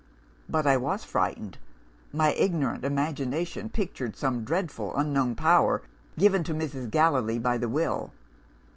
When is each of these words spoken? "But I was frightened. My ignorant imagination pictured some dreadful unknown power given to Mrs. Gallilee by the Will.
"But 0.49 0.65
I 0.65 0.77
was 0.77 1.03
frightened. 1.03 1.59
My 2.11 2.31
ignorant 2.33 2.83
imagination 2.83 3.69
pictured 3.69 4.15
some 4.15 4.43
dreadful 4.43 4.95
unknown 4.95 5.35
power 5.35 5.83
given 6.17 6.43
to 6.45 6.55
Mrs. 6.55 6.89
Gallilee 6.89 7.37
by 7.37 7.59
the 7.59 7.69
Will. 7.69 8.11